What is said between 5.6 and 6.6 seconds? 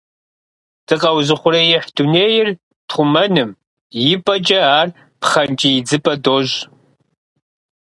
идзыпӏэ дощӏ.